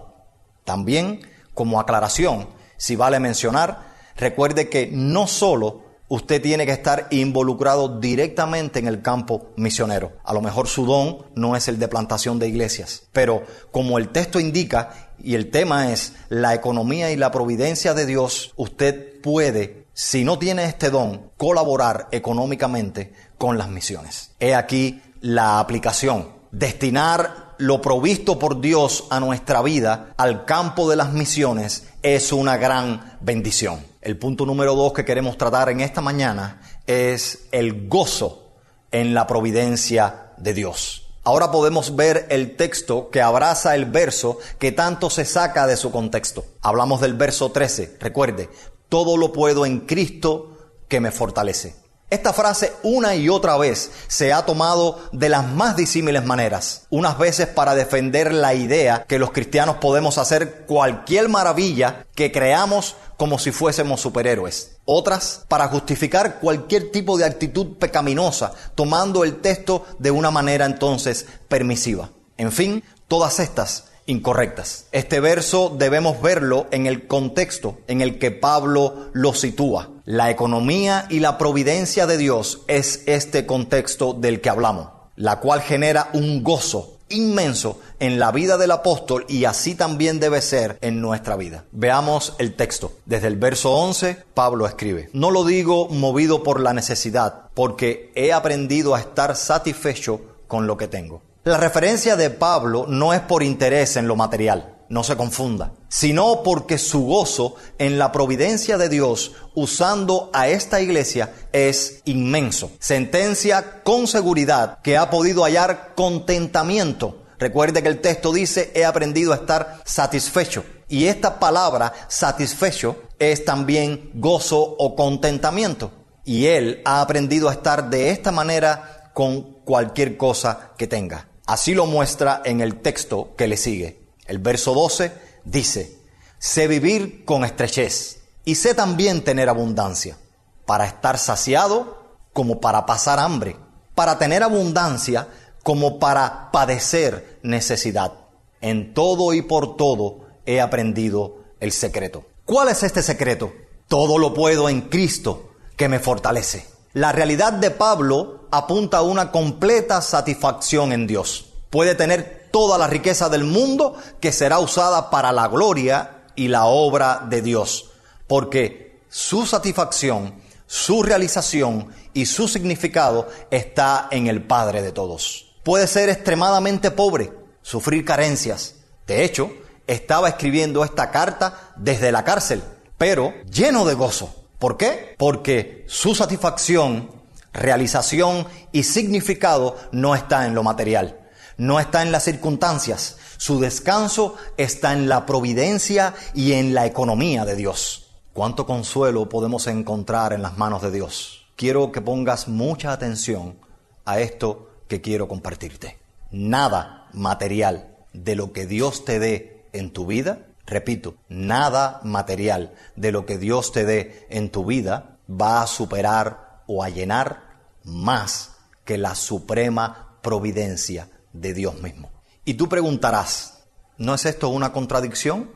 También, 0.66 1.22
como 1.54 1.80
aclaración, 1.80 2.50
si 2.76 2.98
vale 2.98 3.22
mencionar, 3.22 3.96
recuerde 4.18 4.68
que 4.68 4.90
no 4.92 5.26
solo 5.26 5.85
usted 6.08 6.42
tiene 6.42 6.66
que 6.66 6.72
estar 6.72 7.08
involucrado 7.12 8.00
directamente 8.00 8.80
en 8.80 8.88
el 8.88 9.02
campo 9.02 9.52
misionero. 9.56 10.14
A 10.24 10.34
lo 10.34 10.42
mejor 10.42 10.68
su 10.68 10.86
don 10.86 11.26
no 11.36 11.56
es 11.56 11.68
el 11.68 11.80
de 11.80 11.88
plantación 11.88 12.40
de 12.40 12.48
iglesias, 12.48 13.04
pero 13.12 13.44
como 13.72 13.98
el 13.98 14.10
texto 14.10 14.40
indica 14.40 15.12
y 15.22 15.36
el 15.36 15.50
tema 15.50 15.92
es 15.92 16.14
la 16.30 16.54
economía 16.54 17.12
y 17.12 17.16
la 17.16 17.32
providencia 17.32 17.94
de 17.94 18.06
Dios, 18.06 18.54
usted 18.56 19.22
puede, 19.22 19.88
si 19.94 20.24
no 20.24 20.38
tiene 20.38 20.66
este 20.66 20.90
don, 20.90 21.32
colaborar 21.38 22.08
económicamente 22.12 23.14
con 23.38 23.58
las 23.58 23.70
misiones. 23.70 24.32
He 24.40 24.54
aquí 24.54 25.02
la 25.22 25.60
aplicación. 25.60 26.36
Destinar 26.52 27.56
lo 27.58 27.82
provisto 27.82 28.38
por 28.38 28.62
Dios 28.62 29.06
a 29.10 29.20
nuestra 29.20 29.62
vida 29.62 30.14
al 30.18 30.46
campo 30.46 30.90
de 30.90 30.96
las 30.96 31.14
misiones 31.14 31.88
es 32.02 32.32
una 32.32 32.58
gran 32.58 33.18
bendición. 33.22 33.95
El 34.06 34.20
punto 34.20 34.46
número 34.46 34.76
dos 34.76 34.94
que 34.94 35.04
queremos 35.04 35.36
tratar 35.36 35.70
en 35.70 35.82
esta 35.82 36.00
mañana 36.00 36.62
es 36.86 37.48
el 37.52 37.88
gozo 37.88 38.52
en 38.92 39.16
la 39.16 39.26
providencia 39.26 40.34
de 40.38 40.54
Dios. 40.54 41.08
Ahora 41.24 41.50
podemos 41.50 41.96
ver 41.96 42.28
el 42.30 42.56
texto 42.56 43.10
que 43.10 43.24
abraza 43.24 43.74
el 43.74 43.86
verso 43.86 44.38
que 44.60 44.72
tanto 44.72 45.10
se 45.10 45.26
saca 45.26 45.66
de 45.66 45.76
su 45.76 45.92
contexto. 45.92 46.46
Hablamos 46.62 47.02
del 47.02 47.16
verso 47.16 47.52
13. 47.52 47.98
Recuerde, 48.00 48.48
todo 48.90 49.18
lo 49.18 49.34
puedo 49.34 49.66
en 49.66 49.80
Cristo 49.80 50.56
que 50.88 51.00
me 51.00 51.10
fortalece. 51.10 51.76
Esta 52.12 52.34
frase 52.34 52.72
una 52.84 53.16
y 53.16 53.30
otra 53.30 53.58
vez 53.58 53.90
se 54.08 54.32
ha 54.32 54.46
tomado 54.46 55.00
de 55.12 55.28
las 55.28 55.48
más 55.48 55.76
disímiles 55.76 56.24
maneras. 56.24 56.86
Unas 56.92 57.18
veces 57.18 57.48
para 57.48 57.74
defender 57.74 58.32
la 58.32 58.54
idea 58.54 59.06
que 59.08 59.18
los 59.18 59.32
cristianos 59.32 59.78
podemos 59.78 60.20
hacer 60.20 60.66
cualquier 60.68 61.30
maravilla 61.30 62.06
que 62.14 62.32
creamos 62.32 62.96
como 63.18 63.40
si 63.40 63.52
fuésemos 63.52 64.02
superhéroes. 64.02 64.78
Otras 64.86 65.46
para 65.48 65.68
justificar 65.68 66.40
cualquier 66.40 66.92
tipo 66.92 67.18
de 67.18 67.26
actitud 67.26 67.78
pecaminosa, 67.78 68.54
tomando 68.76 69.24
el 69.24 69.38
texto 69.38 69.86
de 70.00 70.12
una 70.12 70.32
manera 70.32 70.66
entonces 70.66 71.26
permisiva. 71.48 72.10
En 72.38 72.52
fin, 72.52 72.84
todas 73.08 73.40
estas 73.40 73.86
incorrectas. 74.06 74.86
Este 74.92 75.20
verso 75.20 75.76
debemos 75.78 76.22
verlo 76.22 76.68
en 76.72 76.86
el 76.86 77.08
contexto 77.08 77.80
en 77.88 78.02
el 78.02 78.20
que 78.20 78.32
Pablo 78.32 79.10
lo 79.14 79.34
sitúa. 79.34 79.90
La 80.06 80.30
economía 80.30 81.08
y 81.10 81.20
la 81.20 81.38
providencia 81.38 82.06
de 82.06 82.18
Dios 82.18 82.62
es 82.68 83.04
este 83.08 83.46
contexto 83.46 84.14
del 84.14 84.42
que 84.42 84.50
hablamos, 84.50 84.90
la 85.16 85.40
cual 85.40 85.62
genera 85.62 86.10
un 86.14 86.44
gozo 86.44 86.95
inmenso 87.10 87.80
en 88.00 88.20
la 88.20 88.32
vida 88.32 88.58
del 88.58 88.72
apóstol 88.72 89.26
y 89.28 89.46
así 89.46 89.76
también 89.76 90.20
debe 90.20 90.42
ser 90.42 90.78
en 90.82 91.02
nuestra 91.02 91.36
vida. 91.36 91.66
Veamos 91.72 92.36
el 92.40 92.56
texto. 92.56 92.94
Desde 93.06 93.28
el 93.28 93.38
verso 93.38 93.74
11, 93.74 94.24
Pablo 94.34 94.66
escribe, 94.66 95.10
no 95.14 95.32
lo 95.32 95.44
digo 95.44 95.88
movido 95.90 96.44
por 96.44 96.60
la 96.60 96.74
necesidad, 96.74 97.50
porque 97.54 98.12
he 98.16 98.34
aprendido 98.34 98.96
a 98.96 99.00
estar 99.00 99.36
satisfecho 99.36 100.22
con 100.48 100.68
lo 100.68 100.78
que 100.78 100.88
tengo. 100.88 101.22
La 101.44 101.58
referencia 101.58 102.16
de 102.16 102.32
Pablo 102.32 102.86
no 102.88 103.14
es 103.14 103.22
por 103.22 103.44
interés 103.44 103.98
en 103.98 104.08
lo 104.08 104.16
material 104.16 104.75
no 104.90 105.04
se 105.04 105.16
confunda, 105.16 105.74
sino 105.88 106.44
porque 106.44 106.78
su 106.78 107.06
gozo 107.06 107.56
en 107.78 107.98
la 107.98 108.12
providencia 108.12 108.78
de 108.78 108.90
Dios 108.90 109.34
usando 109.54 110.30
a 110.34 110.48
esta 110.48 110.82
iglesia 110.82 111.34
es 111.52 112.02
inmenso. 112.06 112.72
Sentencia 112.80 113.82
con 113.84 114.08
seguridad 114.08 114.80
que 114.82 114.98
ha 114.98 115.10
podido 115.10 115.44
hallar 115.44 115.94
contentamiento. 115.96 117.24
Recuerde 117.38 117.84
que 117.84 117.90
el 117.90 118.02
texto 118.02 118.32
dice, 118.32 118.72
he 118.76 118.86
aprendido 118.86 119.34
a 119.34 119.38
estar 119.38 119.82
satisfecho. 119.86 120.64
Y 120.88 121.06
esta 121.06 121.40
palabra 121.40 121.94
satisfecho 122.08 123.02
es 123.20 123.44
también 123.44 124.12
gozo 124.14 124.60
o 124.62 124.96
contentamiento. 124.96 125.92
Y 126.24 126.48
él 126.48 126.82
ha 126.86 127.02
aprendido 127.02 127.50
a 127.50 127.54
estar 127.54 127.90
de 127.90 128.10
esta 128.10 128.32
manera 128.32 129.12
con 129.14 129.64
cualquier 129.64 130.18
cosa 130.18 130.72
que 130.78 130.88
tenga. 130.88 131.30
Así 131.46 131.74
lo 131.74 131.86
muestra 131.86 132.42
en 132.44 132.62
el 132.62 132.82
texto 132.82 133.36
que 133.36 133.48
le 133.48 133.58
sigue. 133.58 134.05
El 134.26 134.40
verso 134.40 134.74
12 134.74 135.12
dice, 135.44 136.00
sé 136.40 136.68
vivir 136.68 137.26
con 137.26 137.46
estrechez 137.46 138.22
y 138.44 138.56
sé 138.56 138.74
también 138.74 139.24
tener 139.24 139.50
abundancia, 139.50 140.18
para 140.66 140.86
estar 140.86 141.18
saciado 141.18 142.04
como 142.34 142.60
para 142.60 142.86
pasar 142.86 143.20
hambre, 143.20 143.56
para 143.94 144.18
tener 144.18 144.44
abundancia 144.44 145.28
como 145.64 146.00
para 146.00 146.52
padecer 146.52 147.40
necesidad. 147.44 148.14
En 148.62 148.94
todo 148.94 149.34
y 149.34 149.42
por 149.42 149.78
todo 149.78 150.26
he 150.46 150.62
aprendido 150.62 151.38
el 151.60 151.72
secreto. 151.72 152.26
¿Cuál 152.46 152.70
es 152.70 152.84
este 152.84 153.02
secreto? 153.02 153.54
Todo 153.88 154.18
lo 154.18 154.34
puedo 154.34 154.70
en 154.70 154.82
Cristo 154.82 155.52
que 155.76 155.90
me 155.90 156.00
fortalece. 156.00 156.68
La 156.94 157.12
realidad 157.12 157.54
de 157.54 157.72
Pablo 157.72 158.48
apunta 158.52 158.98
a 158.98 159.02
una 159.02 159.32
completa 159.32 160.02
satisfacción 160.02 160.92
en 160.94 161.08
Dios. 161.08 161.54
Puede 161.70 161.96
tener 161.96 162.45
toda 162.56 162.78
la 162.78 162.88
riqueza 162.88 163.28
del 163.28 163.44
mundo 163.44 163.98
que 164.22 164.32
será 164.32 164.60
usada 164.60 165.10
para 165.10 165.34
la 165.34 165.50
gloria 165.50 166.24
y 166.38 166.48
la 166.48 166.64
obra 166.68 167.26
de 167.30 167.42
Dios, 167.42 167.92
porque 168.28 169.02
su 169.10 169.46
satisfacción, 169.46 170.36
su 170.66 171.04
realización 171.04 171.90
y 172.14 172.28
su 172.28 172.48
significado 172.48 173.28
está 173.52 174.08
en 174.10 174.28
el 174.28 174.42
Padre 174.42 174.82
de 174.82 174.94
todos. 174.94 175.54
Puede 175.64 175.86
ser 175.86 176.08
extremadamente 176.08 176.92
pobre, 176.92 177.34
sufrir 177.62 178.06
carencias. 178.06 178.76
De 179.06 179.26
hecho, 179.26 179.52
estaba 179.86 180.30
escribiendo 180.30 180.86
esta 180.86 181.12
carta 181.12 181.74
desde 181.76 182.14
la 182.14 182.24
cárcel, 182.24 182.64
pero 182.98 183.34
lleno 183.52 183.84
de 183.84 183.96
gozo. 183.96 184.34
¿Por 184.60 184.78
qué? 184.78 185.14
Porque 185.18 185.84
su 185.90 186.16
satisfacción, 186.16 187.12
realización 187.52 188.48
y 188.72 188.84
significado 188.84 189.76
no 189.92 190.16
está 190.16 190.46
en 190.46 190.56
lo 190.56 190.64
material 190.64 191.20
no 191.58 191.80
está 191.80 192.02
en 192.02 192.12
las 192.12 192.24
circunstancias, 192.24 193.18
su 193.38 193.60
descanso 193.60 194.36
está 194.58 194.94
en 194.94 195.08
la 195.08 195.26
providencia 195.26 196.14
y 196.34 196.54
en 196.54 196.74
la 196.74 196.86
economía 196.86 197.46
de 197.46 197.56
Dios. 197.56 198.08
¿Cuánto 198.34 198.66
consuelo 198.66 199.30
podemos 199.30 199.68
encontrar 199.68 200.34
en 200.34 200.42
las 200.42 200.58
manos 200.58 200.82
de 200.82 200.92
Dios? 200.92 201.48
Quiero 201.56 201.92
que 201.92 202.02
pongas 202.02 202.48
mucha 202.48 202.92
atención 202.92 203.58
a 204.04 204.20
esto 204.20 204.70
que 204.88 205.02
quiero 205.02 205.28
compartirte. 205.28 205.98
Nada 206.32 207.08
material 207.14 207.96
de 208.14 208.36
lo 208.36 208.52
que 208.52 208.66
Dios 208.66 209.06
te 209.06 209.20
dé 209.20 209.66
en 209.72 209.92
tu 209.92 210.06
vida, 210.06 210.48
repito, 210.66 211.16
nada 211.30 212.02
material 212.04 212.74
de 212.96 213.12
lo 213.12 213.26
que 213.26 213.38
Dios 213.38 213.72
te 213.72 213.86
dé 213.86 214.28
en 214.30 214.50
tu 214.50 214.66
vida 214.66 215.18
va 215.30 215.62
a 215.62 215.68
superar 215.68 216.64
o 216.68 216.84
a 216.84 216.90
llenar 216.90 217.44
más 217.84 218.52
que 218.84 218.98
la 218.98 219.16
suprema 219.16 220.18
providencia 220.22 221.08
de 221.42 221.54
Dios 221.54 221.82
mismo. 221.82 222.12
Y 222.44 222.56
tú 222.56 222.70
preguntarás, 222.70 223.64
¿no 223.98 224.14
es 224.14 224.26
esto 224.26 224.50
una 224.50 224.72
contradicción? 224.72 225.50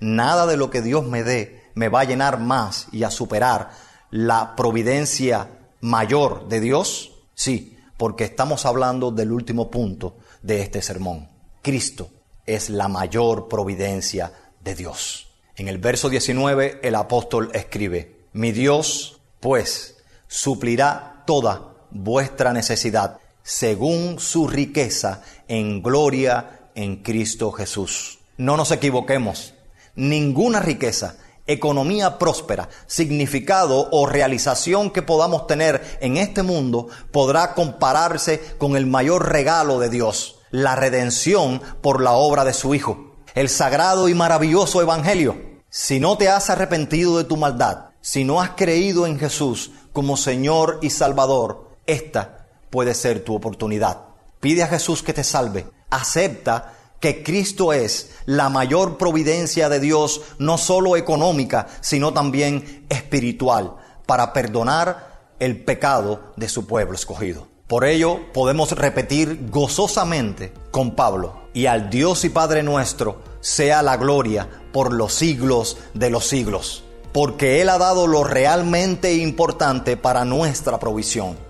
Nada 0.00 0.46
de 0.46 0.56
lo 0.56 0.70
que 0.70 0.82
Dios 0.82 1.04
me 1.04 1.24
dé 1.24 1.70
me 1.74 1.88
va 1.88 2.00
a 2.00 2.04
llenar 2.04 2.38
más 2.38 2.86
y 2.92 3.04
a 3.04 3.10
superar 3.10 3.70
la 4.10 4.56
providencia 4.56 5.50
mayor 5.80 6.48
de 6.48 6.60
Dios. 6.60 7.12
Sí, 7.34 7.78
porque 7.96 8.24
estamos 8.24 8.66
hablando 8.66 9.10
del 9.10 9.32
último 9.32 9.70
punto 9.70 10.16
de 10.42 10.62
este 10.62 10.82
sermón. 10.82 11.28
Cristo 11.62 12.10
es 12.46 12.70
la 12.70 12.88
mayor 12.88 13.48
providencia 13.48 14.32
de 14.60 14.74
Dios. 14.74 15.28
En 15.56 15.68
el 15.68 15.78
verso 15.78 16.08
19 16.08 16.80
el 16.82 16.94
apóstol 16.94 17.50
escribe, 17.52 18.26
mi 18.32 18.52
Dios 18.52 19.20
pues 19.40 19.96
suplirá 20.28 21.24
toda 21.26 21.74
vuestra 21.90 22.52
necesidad 22.52 23.18
según 23.48 24.20
su 24.20 24.46
riqueza 24.46 25.22
en 25.48 25.82
gloria 25.82 26.68
en 26.74 26.96
Cristo 26.96 27.50
Jesús. 27.50 28.18
No 28.36 28.58
nos 28.58 28.70
equivoquemos, 28.72 29.54
ninguna 29.94 30.60
riqueza, 30.60 31.16
economía 31.46 32.18
próspera, 32.18 32.68
significado 32.86 33.88
o 33.90 34.04
realización 34.04 34.90
que 34.90 35.00
podamos 35.00 35.46
tener 35.46 35.96
en 36.02 36.18
este 36.18 36.42
mundo 36.42 36.88
podrá 37.10 37.54
compararse 37.54 38.38
con 38.58 38.76
el 38.76 38.84
mayor 38.84 39.32
regalo 39.32 39.78
de 39.78 39.88
Dios, 39.88 40.40
la 40.50 40.76
redención 40.76 41.62
por 41.80 42.02
la 42.02 42.12
obra 42.12 42.44
de 42.44 42.52
su 42.52 42.74
Hijo, 42.74 43.16
el 43.34 43.48
sagrado 43.48 44.10
y 44.10 44.14
maravilloso 44.14 44.82
Evangelio. 44.82 45.62
Si 45.70 46.00
no 46.00 46.18
te 46.18 46.28
has 46.28 46.50
arrepentido 46.50 47.16
de 47.16 47.24
tu 47.24 47.38
maldad, 47.38 47.92
si 48.02 48.24
no 48.24 48.42
has 48.42 48.50
creído 48.50 49.06
en 49.06 49.18
Jesús 49.18 49.70
como 49.94 50.18
Señor 50.18 50.80
y 50.82 50.90
Salvador, 50.90 51.78
esta 51.86 52.37
puede 52.70 52.94
ser 52.94 53.24
tu 53.24 53.34
oportunidad. 53.34 54.08
Pide 54.40 54.62
a 54.62 54.68
Jesús 54.68 55.02
que 55.02 55.12
te 55.12 55.24
salve. 55.24 55.66
Acepta 55.90 56.74
que 57.00 57.22
Cristo 57.22 57.72
es 57.72 58.10
la 58.26 58.48
mayor 58.48 58.98
providencia 58.98 59.68
de 59.68 59.80
Dios, 59.80 60.22
no 60.38 60.58
solo 60.58 60.96
económica, 60.96 61.68
sino 61.80 62.12
también 62.12 62.86
espiritual, 62.88 63.76
para 64.06 64.32
perdonar 64.32 65.34
el 65.38 65.64
pecado 65.64 66.32
de 66.36 66.48
su 66.48 66.66
pueblo 66.66 66.94
escogido. 66.94 67.46
Por 67.66 67.84
ello 67.84 68.32
podemos 68.32 68.72
repetir 68.72 69.48
gozosamente 69.50 70.52
con 70.70 70.96
Pablo, 70.96 71.48
y 71.52 71.66
al 71.66 71.90
Dios 71.90 72.24
y 72.24 72.30
Padre 72.30 72.62
nuestro 72.62 73.22
sea 73.40 73.82
la 73.82 73.96
gloria 73.96 74.48
por 74.72 74.92
los 74.92 75.14
siglos 75.14 75.76
de 75.94 76.10
los 76.10 76.26
siglos, 76.26 76.84
porque 77.12 77.60
Él 77.60 77.68
ha 77.68 77.78
dado 77.78 78.06
lo 78.06 78.24
realmente 78.24 79.14
importante 79.14 79.96
para 79.96 80.24
nuestra 80.24 80.78
provisión 80.78 81.47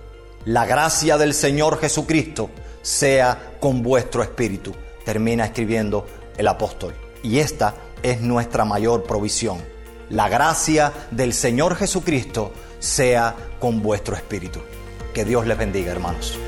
la 0.48 0.64
gracia 0.64 1.18
del 1.18 1.34
Señor 1.34 1.78
Jesucristo 1.78 2.48
sea 2.80 3.56
con 3.60 3.82
vuestro 3.82 4.22
espíritu, 4.22 4.74
termina 5.04 5.44
escribiendo 5.44 6.06
el 6.38 6.48
apóstol. 6.48 6.94
Y 7.22 7.40
esta 7.40 7.74
es 8.02 8.22
nuestra 8.22 8.64
mayor 8.64 9.02
provisión. 9.02 9.58
La 10.08 10.30
gracia 10.30 10.90
del 11.10 11.34
Señor 11.34 11.76
Jesucristo 11.76 12.54
sea 12.78 13.36
con 13.60 13.82
vuestro 13.82 14.16
espíritu. 14.16 14.60
Que 15.12 15.26
Dios 15.26 15.46
les 15.46 15.58
bendiga, 15.58 15.92
hermanos. 15.92 16.38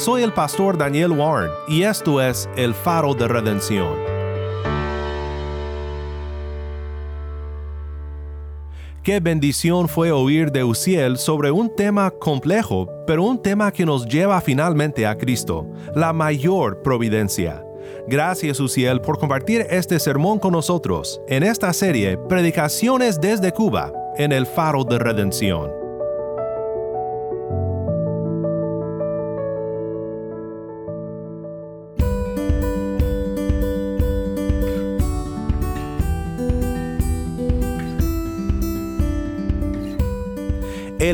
Soy 0.00 0.22
el 0.22 0.32
pastor 0.32 0.78
Daniel 0.78 1.12
Warren 1.12 1.50
y 1.68 1.82
esto 1.82 2.22
es 2.22 2.48
El 2.56 2.72
Faro 2.72 3.12
de 3.12 3.28
Redención. 3.28 3.98
Qué 9.02 9.20
bendición 9.20 9.90
fue 9.90 10.10
oír 10.10 10.52
de 10.52 10.64
Uciel 10.64 11.18
sobre 11.18 11.50
un 11.50 11.76
tema 11.76 12.10
complejo, 12.10 12.88
pero 13.06 13.24
un 13.24 13.42
tema 13.42 13.70
que 13.70 13.84
nos 13.84 14.06
lleva 14.06 14.40
finalmente 14.40 15.06
a 15.06 15.18
Cristo, 15.18 15.70
la 15.94 16.14
mayor 16.14 16.80
providencia. 16.80 17.62
Gracias 18.08 18.58
Uciel 18.58 19.02
por 19.02 19.18
compartir 19.18 19.66
este 19.68 19.98
sermón 19.98 20.38
con 20.38 20.52
nosotros 20.52 21.20
en 21.28 21.42
esta 21.42 21.74
serie 21.74 22.16
Predicaciones 22.16 23.20
desde 23.20 23.52
Cuba 23.52 23.92
en 24.16 24.32
el 24.32 24.46
Faro 24.46 24.82
de 24.82 24.98
Redención. 24.98 25.79